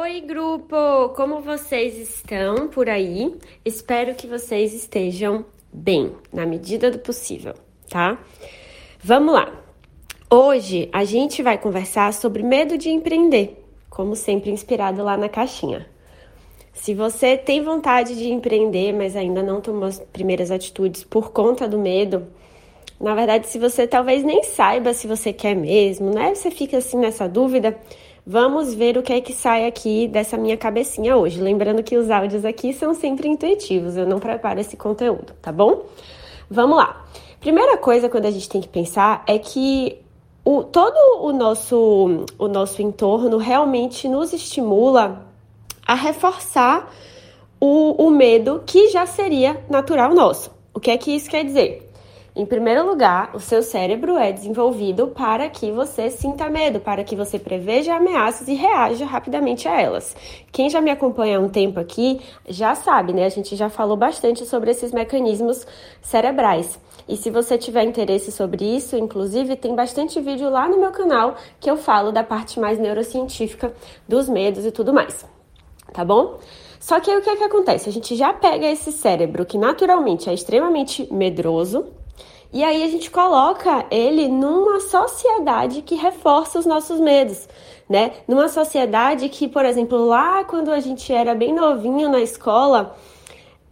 [0.00, 1.10] Oi, grupo!
[1.14, 3.36] Como vocês estão por aí?
[3.62, 7.52] Espero que vocês estejam bem, na medida do possível,
[7.90, 8.18] tá?
[9.04, 9.52] Vamos lá!
[10.30, 15.86] Hoje a gente vai conversar sobre medo de empreender, como sempre inspirado lá na caixinha.
[16.72, 21.68] Se você tem vontade de empreender, mas ainda não tomou as primeiras atitudes por conta
[21.68, 22.28] do medo,
[22.98, 26.34] na verdade, se você talvez nem saiba se você quer mesmo, né?
[26.34, 27.76] Você fica assim nessa dúvida.
[28.24, 31.40] Vamos ver o que é que sai aqui dessa minha cabecinha hoje.
[31.40, 35.86] Lembrando que os áudios aqui são sempre intuitivos, eu não preparo esse conteúdo, tá bom?
[36.48, 37.04] Vamos lá.
[37.40, 39.98] Primeira coisa quando a gente tem que pensar é que
[40.44, 45.26] o, todo o nosso, o nosso entorno realmente nos estimula
[45.84, 46.92] a reforçar
[47.60, 50.50] o, o medo que já seria natural nosso.
[50.72, 51.91] O que é que isso quer dizer?
[52.34, 57.14] Em primeiro lugar, o seu cérebro é desenvolvido para que você sinta medo, para que
[57.14, 60.16] você preveja ameaças e reaja rapidamente a elas.
[60.50, 63.26] Quem já me acompanha há um tempo aqui já sabe, né?
[63.26, 65.66] A gente já falou bastante sobre esses mecanismos
[66.00, 66.80] cerebrais.
[67.06, 71.36] E se você tiver interesse sobre isso, inclusive, tem bastante vídeo lá no meu canal
[71.60, 73.74] que eu falo da parte mais neurocientífica
[74.08, 75.26] dos medos e tudo mais.
[75.92, 76.38] Tá bom?
[76.80, 77.90] Só que aí o que é que acontece?
[77.90, 81.86] A gente já pega esse cérebro que naturalmente é extremamente medroso,
[82.52, 87.48] e aí a gente coloca ele numa sociedade que reforça os nossos medos,
[87.88, 88.12] né?
[88.28, 92.94] Numa sociedade que, por exemplo, lá quando a gente era bem novinho na escola,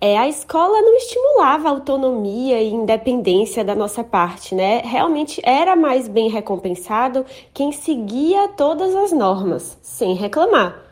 [0.00, 4.80] é, a escola não estimulava autonomia e independência da nossa parte, né?
[4.82, 10.82] Realmente era mais bem recompensado quem seguia todas as normas, sem reclamar.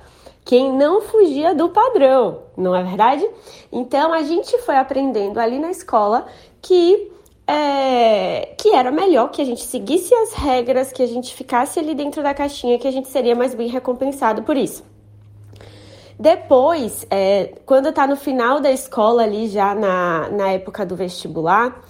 [0.45, 3.27] Quem não fugia do padrão, não é verdade?
[3.73, 6.27] Então a gente foi aprendendo ali na escola
[6.61, 7.11] que
[7.49, 11.95] é, que era melhor que a gente seguisse as regras, que a gente ficasse ali
[11.95, 14.85] dentro da caixinha, que a gente seria mais bem recompensado por isso.
[16.21, 21.81] Depois, é, quando tá no final da escola ali, já na, na época do vestibular,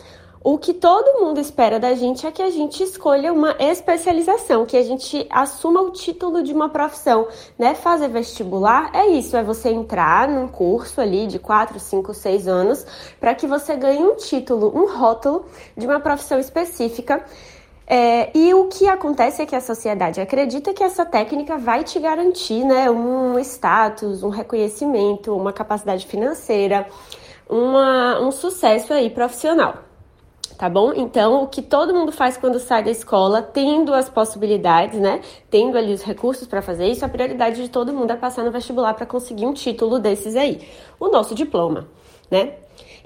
[0.43, 4.77] o que todo mundo espera da gente é que a gente escolha uma especialização, que
[4.77, 7.27] a gente assuma o título de uma profissão,
[7.59, 7.75] né?
[7.75, 12.87] Fazer vestibular é isso, é você entrar num curso ali de 4, 5, 6 anos
[13.19, 15.45] para que você ganhe um título, um rótulo
[15.77, 17.25] de uma profissão específica.
[17.91, 21.99] É, e o que acontece é que a sociedade acredita que essa técnica vai te
[21.99, 26.87] garantir né, um status, um reconhecimento, uma capacidade financeira,
[27.49, 29.88] uma, um sucesso aí profissional
[30.59, 30.93] tá bom?
[30.93, 35.21] Então, o que todo mundo faz quando sai da escola, tendo as possibilidades, né?
[35.49, 38.51] Tendo ali os recursos para fazer isso, a prioridade de todo mundo é passar no
[38.51, 40.61] vestibular para conseguir um título desses aí,
[40.99, 41.89] o nosso diploma,
[42.29, 42.55] né?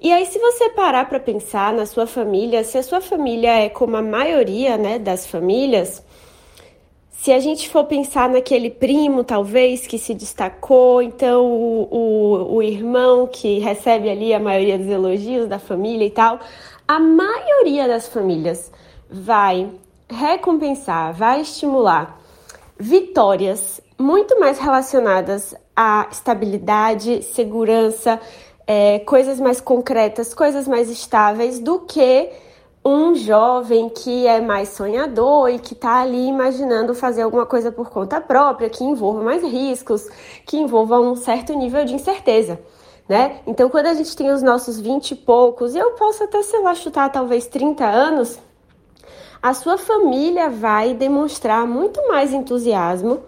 [0.01, 3.69] E aí, se você parar para pensar na sua família, se a sua família é
[3.69, 6.03] como a maioria, né, das famílias,
[7.23, 12.63] se a gente for pensar naquele primo, talvez, que se destacou, então o, o, o
[12.65, 16.41] irmão que recebe ali a maioria dos elogios da família e tal,
[16.93, 18.71] a maioria das famílias
[19.11, 19.73] vai
[20.11, 22.21] recompensar, vai estimular
[22.79, 28.21] vitórias muito mais relacionadas à estabilidade, segurança,
[28.67, 32.29] é, coisas mais concretas, coisas mais estáveis do que
[32.85, 37.89] um jovem que é mais sonhador e que está ali imaginando fazer alguma coisa por
[37.89, 40.11] conta própria, que envolva mais riscos,
[40.45, 42.61] que envolva um certo nível de incerteza
[43.13, 43.43] né?
[43.47, 46.75] Então, quando a gente tem os nossos 20 e poucos, eu posso até, sei lá,
[46.75, 48.39] chutar talvez 30 anos,
[49.43, 53.23] a sua família vai demonstrar muito mais entusiasmo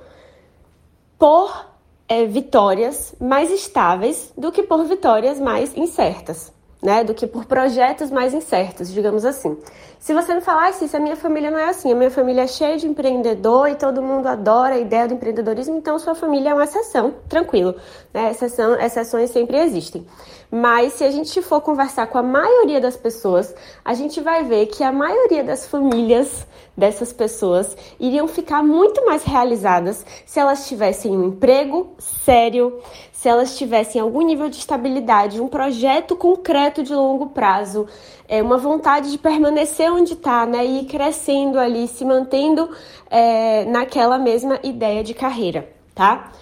[1.18, 1.66] por
[2.08, 6.50] é, vitórias mais estáveis do que por vitórias mais incertas
[6.84, 9.56] né, do que por projetos mais incertos, digamos assim.
[9.98, 12.42] Se você não falar assim, se a minha família não é assim, a minha família
[12.42, 16.50] é cheia de empreendedor e todo mundo adora a ideia do empreendedorismo, então sua família
[16.50, 17.74] é uma exceção, tranquilo,
[18.12, 18.30] né?
[18.30, 20.06] Exceção, exceções sempre existem.
[20.50, 24.66] Mas se a gente for conversar com a maioria das pessoas, a gente vai ver
[24.66, 26.46] que a maioria das famílias
[26.76, 32.78] dessas pessoas iriam ficar muito mais realizadas se elas tivessem um emprego sério,
[33.24, 37.86] se elas tivessem algum nível de estabilidade, um projeto concreto de longo prazo,
[38.28, 42.68] é, uma vontade de permanecer onde está, né, e ir crescendo ali, se mantendo
[43.10, 46.32] é, naquela mesma ideia de carreira, tá?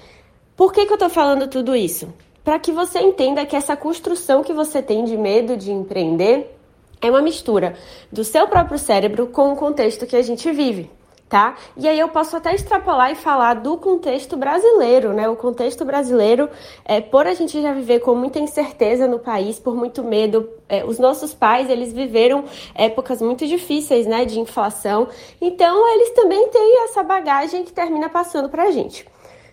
[0.56, 2.12] Por que, que eu tô falando tudo isso?
[2.42, 6.52] Para que você entenda que essa construção que você tem de medo de empreender
[7.00, 7.76] é uma mistura
[8.10, 10.90] do seu próprio cérebro com o contexto que a gente vive
[11.32, 11.56] tá?
[11.78, 15.30] E aí eu posso até extrapolar e falar do contexto brasileiro, né?
[15.30, 16.46] O contexto brasileiro,
[16.84, 20.84] é, por a gente já viver com muita incerteza no país, por muito medo, é,
[20.84, 22.44] os nossos pais, eles viveram
[22.74, 25.08] épocas muito difíceis, né, de inflação,
[25.40, 29.08] então eles também têm essa bagagem que termina passando pra gente,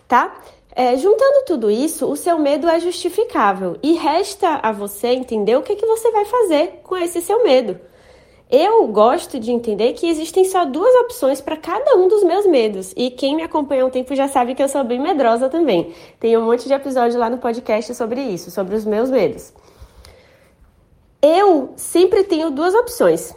[0.06, 0.36] tá?
[0.76, 5.62] É, juntando tudo isso, o seu medo é justificável e resta a você entender o
[5.62, 7.80] que, que você vai fazer com esse seu medo.
[8.50, 12.92] Eu gosto de entender que existem só duas opções para cada um dos meus medos.
[12.98, 15.94] E quem me acompanha há um tempo já sabe que eu sou bem medrosa também.
[16.20, 19.54] Tem um monte de episódio lá no podcast sobre isso, sobre os meus medos.
[21.22, 23.36] Eu sempre tenho duas opções.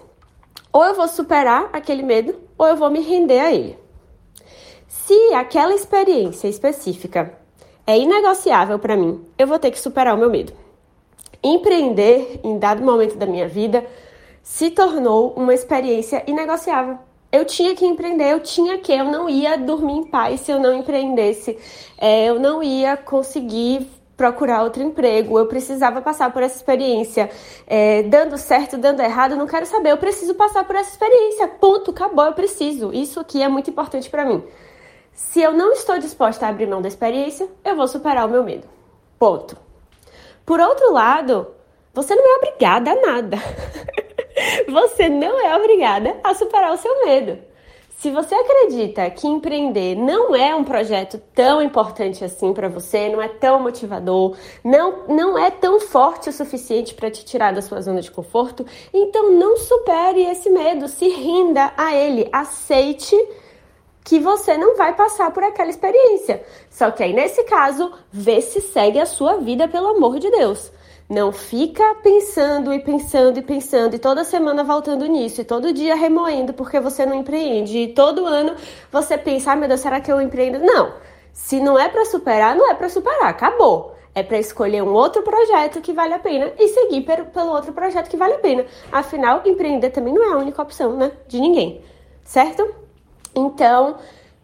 [0.72, 3.78] Ou eu vou superar aquele medo, ou eu vou me render a ele.
[4.88, 7.38] Se aquela experiência específica
[7.86, 10.54] é inegociável para mim, eu vou ter que superar o meu medo.
[11.44, 13.84] Empreender em dado momento da minha vida
[14.42, 16.98] se tornou uma experiência inegociável.
[17.30, 20.60] Eu tinha que empreender, eu tinha que, eu não ia dormir em paz se eu
[20.60, 21.58] não empreendesse,
[21.96, 27.30] é, eu não ia conseguir procurar outro emprego, eu precisava passar por essa experiência,
[27.66, 31.90] é, dando certo, dando errado, não quero saber, eu preciso passar por essa experiência, ponto,
[31.90, 32.92] acabou, eu preciso.
[32.92, 34.44] Isso aqui é muito importante para mim.
[35.12, 38.44] Se eu não estou disposta a abrir mão da experiência, eu vou superar o meu
[38.44, 38.68] medo.
[39.18, 39.56] Ponto.
[40.44, 41.48] Por outro lado,
[41.94, 43.38] você não é obrigada a nada.
[44.68, 47.38] você não é obrigada a superar o seu medo.
[48.02, 53.22] Se você acredita que empreender não é um projeto tão importante assim para você, não
[53.22, 57.80] é tão motivador, não, não é tão forte o suficiente para te tirar da sua
[57.80, 63.16] zona de conforto, então não supere esse medo, se rinda a ele, aceite
[64.04, 66.44] que você não vai passar por aquela experiência.
[66.68, 70.72] Só que aí, nesse caso, vê se segue a sua vida, pelo amor de Deus.
[71.12, 75.94] Não fica pensando e pensando e pensando e toda semana voltando nisso e todo dia
[75.94, 78.54] remoendo porque você não empreende e todo ano
[78.90, 80.60] você pensa, ah, meu Deus, será que eu empreendo?
[80.60, 80.94] Não.
[81.30, 83.94] Se não é para superar, não é para superar, acabou.
[84.14, 88.08] É para escolher um outro projeto que vale a pena e seguir pelo outro projeto
[88.08, 88.64] que vale a pena.
[88.90, 91.12] Afinal, empreender também não é a única opção, né?
[91.28, 91.84] De ninguém,
[92.24, 92.74] certo?
[93.34, 93.96] Então,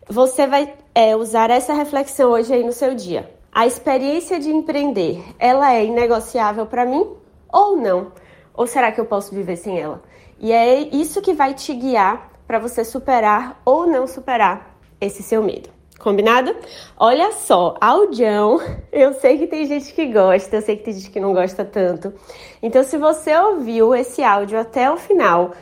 [0.07, 3.38] você vai é, usar essa reflexão hoje aí no seu dia.
[3.53, 7.07] A experiência de empreender, ela é inegociável para mim
[7.53, 8.13] ou não?
[8.55, 10.03] Ou será que eu posso viver sem ela?
[10.39, 15.43] E é isso que vai te guiar para você superar ou não superar esse seu
[15.43, 15.71] medo.
[15.99, 16.55] Combinado?
[16.97, 18.61] Olha só, audião,
[18.93, 21.65] eu sei que tem gente que gosta, eu sei que tem gente que não gosta
[21.65, 22.15] tanto.
[22.63, 25.53] Então, se você ouviu esse áudio até o final,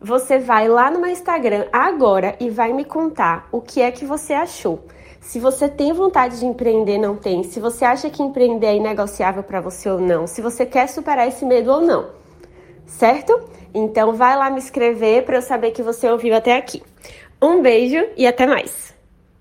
[0.00, 4.04] você vai lá no meu Instagram agora e vai me contar o que é que
[4.04, 4.80] você achou.
[5.24, 7.42] Se você tem vontade de empreender, não tem.
[7.42, 10.26] Se você acha que empreender é inegociável para você ou não.
[10.26, 12.10] Se você quer superar esse medo ou não.
[12.86, 13.48] Certo?
[13.72, 16.82] Então vai lá me escrever para eu saber que você ouviu até aqui.
[17.42, 18.93] Um beijo e até mais.